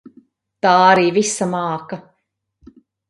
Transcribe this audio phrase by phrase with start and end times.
[0.65, 2.01] Tā arī visa māka.